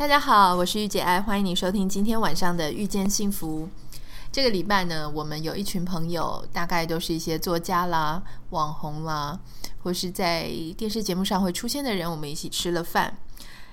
[0.00, 3.68] 大家好，我是玉姐爱，欢迎你收听今天晚上的《遇见幸福》。
[4.32, 9.38] 这个礼拜呢，我们有一群朋友，大概都是一些作家啦、网红啦，
[9.82, 13.14] 或是在电视节目上会出现的人，我们一起吃了饭。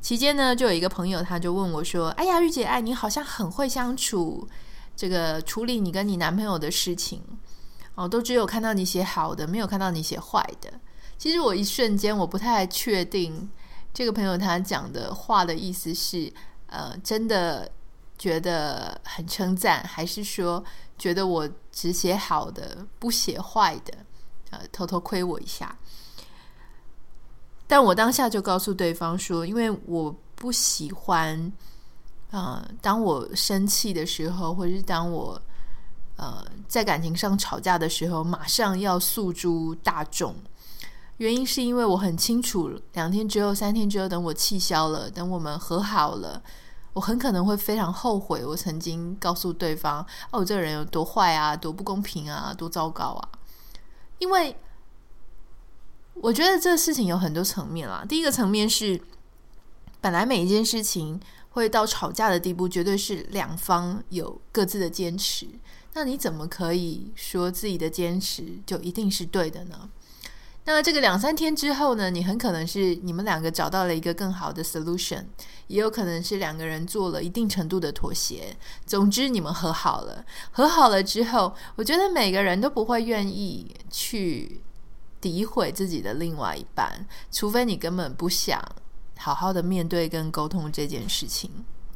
[0.00, 4.48] 期间呢，就有一个朋友，他就问我说：“哎呀，玉姐爱，你好像很会相处，
[4.96, 7.22] 这个处理你跟你男朋友的事情
[7.94, 10.80] 哦，都只有看到你写好的，没有看到你写坏的。”
[11.16, 13.48] 其实我一瞬间我不太确定。
[13.98, 16.32] 这个朋友他讲的话的意思是，
[16.68, 17.68] 呃，真的
[18.16, 20.64] 觉得很称赞，还是说
[20.96, 23.92] 觉得我只写好的，不写坏的，
[24.50, 25.76] 呃，偷偷亏我一下？
[27.66, 31.52] 但我当下就告诉对方说，因为我不喜欢，
[32.30, 35.42] 呃，当我生气的时候，或者是当我
[36.14, 40.36] 呃在感情上吵架的时候，马上要诉诸大众。
[41.18, 46.42] 原因是因为我很清楚，两天之后、三天之后，等我气消了，等我们和好了，
[46.92, 53.28] 我很可能会非常后悔，我曾经告诉对方：“哦，我这个人有多坏啊，多不公平啊，多糟糕啊！”
[54.18, 54.56] 因为
[56.14, 58.04] 我觉得这个事情有很多层面啦。
[58.08, 59.00] 第一个层面是，
[60.00, 65.48] 本来每一件事情会到吵架的地步，绝对是两方有各自的坚持。
[65.94, 69.88] 那你怎么可以说自己的坚持就一定是对的呢？
[70.70, 75.24] 那这个两三天之后呢，你很可能是你们两个找到了一个更好的 solution，
[75.66, 78.56] 也有可能是两个人做了一定程度的妥协。
[78.86, 80.24] 总之，你们和好了。
[80.52, 84.60] 和好了之后，我觉得每个人都不会愿意去
[85.20, 88.62] 诋毁自己的另外一半，除非你根本不想
[89.16, 91.50] 好好的面对跟沟通这件事情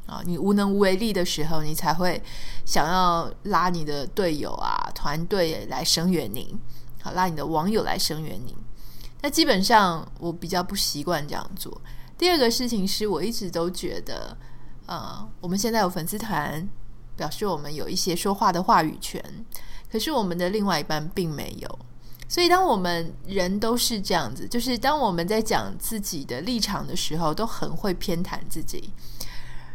[0.07, 2.21] 啊，你无能为力的时候，你才会
[2.65, 6.57] 想要拉你的队友啊、团队来声援你。
[7.03, 8.57] 好，拉你的网友来声援你。
[9.21, 11.81] 那基本上我比较不习惯这样做。
[12.17, 14.37] 第二个事情是我一直都觉得，
[14.87, 16.69] 呃，我们现在有粉丝团，
[17.17, 19.23] 表示我们有一些说话的话语权，
[19.91, 21.79] 可是我们的另外一半并没有。
[22.29, 28.91] 所以当我们人都是这样子，就是当我们在讲自己的立场的时候，都很会偏袒自己。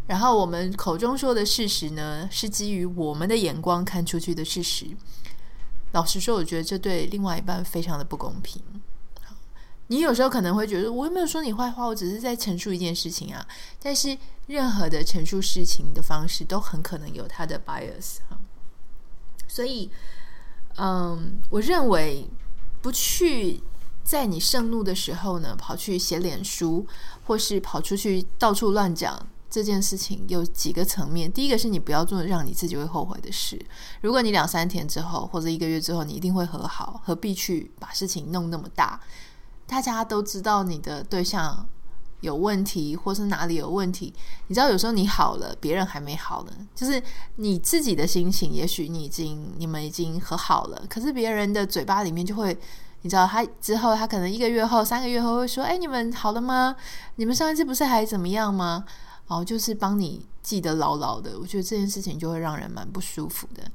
[0.07, 4.87] 然后我们口中说的事实呢，是基于我们的眼光看出去的事实。
[5.93, 8.61] 老实说，我觉得这对另外一半非常的不公平。
[9.89, 13.47] 你有时候可能会觉得，我又没有说你坏话，我只是在陈述一件事情啊。
[13.81, 14.17] 但是，
[14.47, 18.37] 任何的陈述事情的方式都很可能有它的 bias 哈。
[19.47, 19.89] 所以，
[20.75, 22.29] 嗯，我认为
[22.81, 23.61] 不去
[24.03, 26.85] 在你盛怒的时候呢，跑去写脸书，
[27.25, 29.25] 或是跑出去到处乱讲。
[29.49, 33.59] 这件事情有几个层面，第一个是你不要做让你自己会后悔的事。
[34.01, 38.99] 如果你两三天之后或者一个月之后你一定会和好，何必去把事情弄那么大？
[39.65, 41.67] 大家都知道你的对象
[42.21, 44.13] 有问题，或是哪里有问题。
[44.47, 46.51] 你知道有时候你好了，别人还没好呢。
[46.75, 47.01] 就是
[47.35, 52.57] 你自己的心情，也许你已经你们已经和好了，可是别人的嘴巴里面就会，
[53.01, 56.75] 你知道他之后他可能一个月后、三个月后会说：“哎，你们好了吗？
[57.15, 58.83] 你们上一次不是还怎么样吗？”
[59.27, 63.71] 哦，就是帮你记得牢牢的，我觉得这件事情就会让人蛮不舒服的。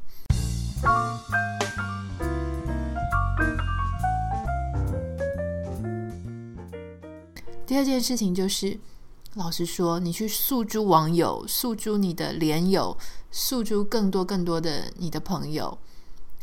[7.66, 8.78] 第二件事情就是，
[9.34, 12.96] 老实说，你去诉诸网友，诉诸你的连友，
[13.30, 15.76] 诉诸更多更多的你的朋友。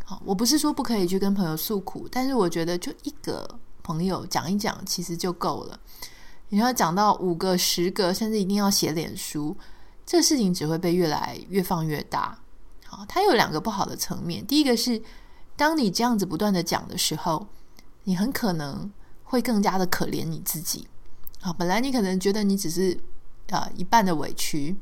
[0.05, 5.79] 好，我不是说不可以去跟朋友诉苦，但是我觉得就一个朋友讲一讲，其实就够了。
[6.49, 9.55] 你要讲到五个、十个，甚至一定要写脸书，
[10.05, 12.39] 这个事情只会被越来越放越大。
[12.85, 14.45] 好，它有两个不好的层面。
[14.45, 15.01] 第一个是，
[15.55, 17.47] 当你这样子不断的讲的时候，
[18.03, 18.91] 你很可能
[19.23, 20.87] 会更加的可怜你自己。
[21.39, 22.99] 好，本来你可能觉得你只是
[23.51, 24.75] 啊、呃、一半的委屈。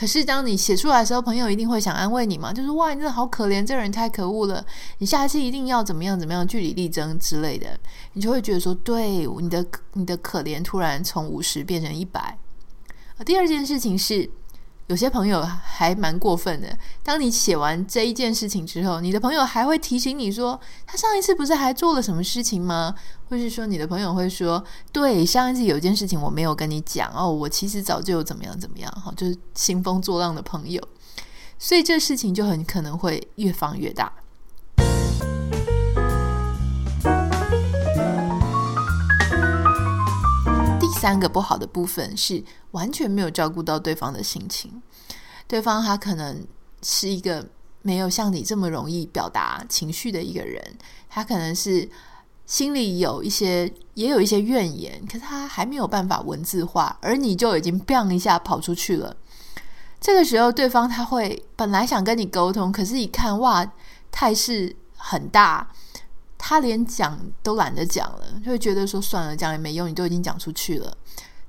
[0.00, 2.54] 可是，当你写出来的时候，朋友一定会想安慰你嘛？
[2.54, 4.64] 就是哇，你真的好可怜，这人太可恶了，
[4.96, 7.78] 你下一次一定要怎么样怎么样，据理力争之类的，
[8.14, 9.62] 你就会觉得说，对，你的
[9.92, 12.38] 你的可怜突然从五十变成一百。
[13.26, 14.30] 第二件事情是，
[14.90, 16.76] 有些朋友还蛮过分的。
[17.04, 22.92] 当你写完这一件事情之后，你的朋友还会提醒你说：“他上一次不是还做了什么事情吗？”
[23.30, 30.82] 或是说，你的朋友会说：“对，上一次有一件事情我没有跟你讲哦，我其实早就怎么样怎么样。”哈，就是兴风作浪的朋友，
[31.56, 34.12] 所以这事情就很可能会越放越大。
[41.00, 44.82] 三个不好的部分是完全没有照顾到对方的心情，
[45.48, 46.46] 对方他可能
[46.82, 47.48] 是一个
[47.80, 50.62] 没有像你这么容易表达情绪的一个人，
[51.08, 51.88] 他可能是
[52.44, 59.16] 心里有一些也有一些怨言，可是他还没有办法文字化，而你就已经砰一下跑出去了。
[59.98, 63.66] 这个时候，对方他会本来想跟你沟通，可是一看哇，
[64.10, 65.72] 态势很大。
[66.42, 70.96] 他连讲都懒得讲了，就会觉得说算了，讲也没用，你都已经讲出去了。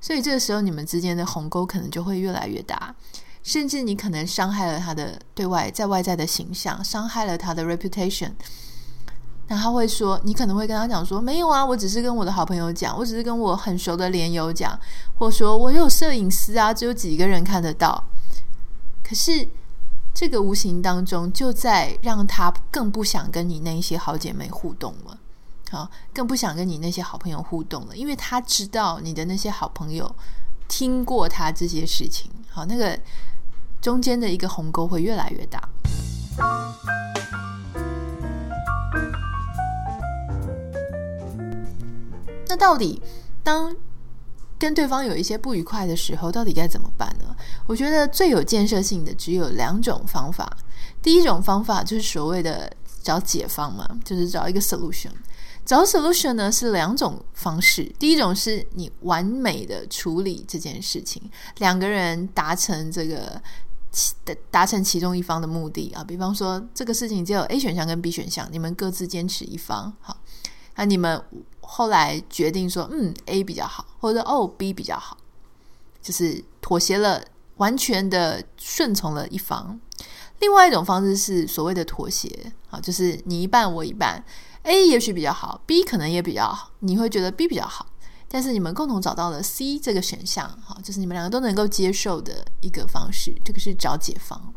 [0.02, 2.94] 所以这个时候，你们之间的鸿沟可能就会越来越大，
[3.42, 8.32] 甚至你可能伤害了他的对外在外在的形象，伤害了他的 reputation。
[9.48, 14.78] 那他会说，你可能会跟他讲说，没有啊，我只是跟我的好朋友讲，我只是跟我很熟的连友讲，
[15.18, 18.04] 或说我有摄影师啊，只有几个人看得到。
[19.02, 19.48] 可是。
[20.14, 25.18] 这个无形当中就在让他更不想跟你那些好姐妹互动了，
[25.70, 30.14] 好，更不想跟你那些好朋友互动了，因为他知道你的那些好朋友
[30.68, 32.98] 听过他这些事情，好，那个
[33.80, 35.68] 中间的一个鸿沟会越来越大。
[42.46, 43.02] 那到底
[43.42, 43.74] 当
[44.58, 47.08] 跟对方有一些不愉快的时候，到底该怎么办？
[47.66, 50.50] 我觉得最有建设性的只有两种方法。
[51.00, 52.70] 第一种方法就是所谓的
[53.02, 55.10] 找解方嘛，就是找一个 solution。
[55.64, 57.84] 找 solution 呢是两种方式。
[57.98, 61.22] 第一种是你完美的处理这件事情，
[61.58, 63.40] 两个人达成这个
[64.50, 66.02] 达成其中一方的目的啊。
[66.02, 70.16] 比方说这个事情只有 A 选项跟 B 选项，你们各自坚持一方，好，
[70.76, 71.22] 那你们。
[71.64, 75.16] 后来决定说，嗯，A 比较好，或者哦，B 比较好，
[76.02, 77.24] 就是妥协了，
[77.62, 79.78] 完全的顺从了一方。
[80.40, 84.24] 另外一种方式是所谓的妥协，啊，就是你一半我一半
[84.64, 87.86] ，A 也许比较好，B 可能也比较好，你会觉得 B 比较好，
[88.26, 94.52] 但是你们共同找到了 C 这个选项，哈，就是你们两个都能够接受的一个方式，这个是找解方。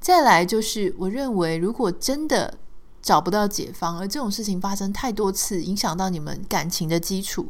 [0.00, 2.58] 再来就是，我认为如果真的。
[3.02, 7.46] 找不到解方，而这种事情发生太多次，影响到你们感情的基础，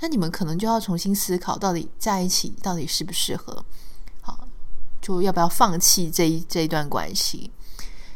[0.00, 3.64] 那你们可能就要重新思考，到底在一起到底适不适合？
[5.00, 7.50] 就要不要放弃这一这一段关系？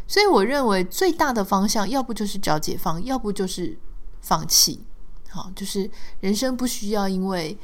[0.07, 3.79] 所以我认为最大的方向，要不就是找解放，要不就是
[4.21, 4.85] 放弃。
[5.31, 5.91] 好，就是
[6.21, 7.57] 人生不需要因为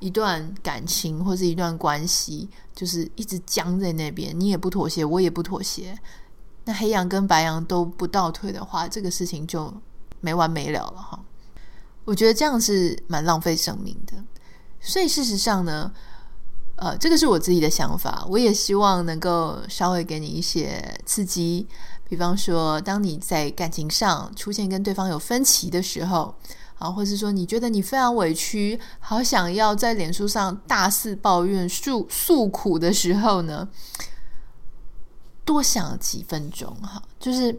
[0.00, 5.96] 一段感情或是一段关系，就是一直僵在那边，你也不妥协，我也不妥协。
[6.64, 9.72] 那黑羊跟白羊都不倒退的话，这个事情就
[10.20, 11.24] 没完没了了哈。
[12.04, 14.14] 我觉得这样是蛮浪费生命的。
[14.80, 15.92] 所以事实上呢，
[16.76, 21.66] 呃，这个是我自己的想法，我也希望能够稍微给你一些刺激。
[22.08, 26.32] 比方说，当你在感情上出现跟对方有分歧的时候，
[26.78, 33.68] 啊，或是说你觉得你非常委屈，好想要在脸书上大肆抱怨、诉诉苦的时候呢，
[35.44, 37.58] 多想几分钟哈，就是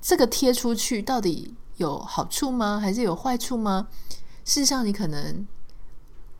[0.00, 2.78] 这个贴出去到底有好处吗？
[2.78, 3.88] 还是有坏处吗？
[4.44, 5.44] 事实上，你可能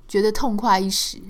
[0.06, 1.20] 觉得痛快一时，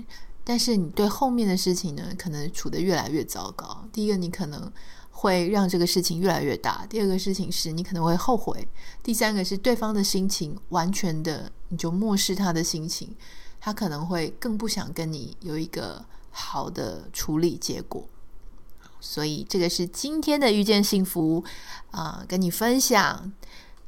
[0.45, 3.85] 但是你对后面的事情呢，可能处得越来越糟糕。
[3.91, 4.71] 第一个，你可能
[5.11, 8.63] 会让这个事情越来越大；第二个事情是你可能会后悔；
[9.03, 13.17] 第三个是对方的心情完全的你就漠视他的心情，
[13.59, 18.07] 他可能会更不想跟你有一个好的处理结果。
[19.01, 21.43] 所以这个是今天的遇见幸福
[21.91, 23.33] 啊、跟你分享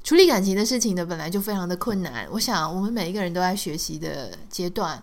[0.04, 2.28] 处理感情的事情呢，本来就非常的困难。
[2.30, 5.02] 我想我们每一个人都在学习的阶段，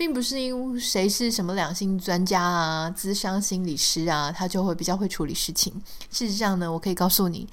[0.00, 5.70] 并不是因为谁是什么两性专家啊、咨商心理师啊，他就会比较会处理事情。
[6.10, 7.46] 事实上呢，我可以告诉你，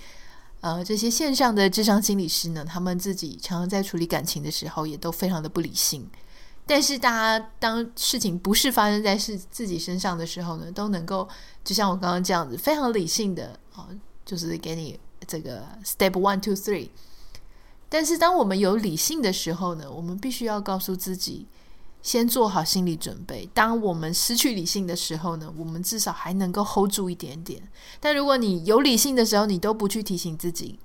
[0.61, 6.09] 呃，这些线上的智商心理师呢，他们自己常常在处理感情的时候，也都非常的不理性。
[6.65, 11.27] 但是，大家当事情不是发生在是自己身上的时候呢，都能够
[11.65, 13.89] 就像我刚刚这样子，非常理性的啊，
[14.25, 16.87] 就是给你这个 step one two three。
[17.89, 21.45] 但是，当我们有理性的时候呢，我们必须要告诉自己，
[22.01, 23.49] 先做好心理准备。
[23.53, 27.61] 当我们失去理性的时候呢，我们至少还能够 hold 住一点点。
[27.99, 30.79] 但如果你有理性的时候，你都不去提醒自己，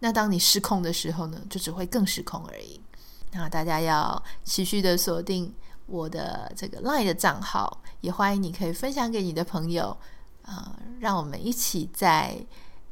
[0.00, 2.80] 那当你失控的时候呢，就只会更失控而已。
[3.32, 5.52] 那大家要持续的锁定
[5.86, 9.96] 我的这个 LINE 的账号，也欢迎你可以分享给你的朋友，
[10.42, 12.36] 啊、让我们一起在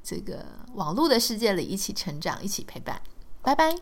[0.02, 3.00] 这个网络的世界里一起成长，一起陪伴。
[3.42, 3.74] 拜拜。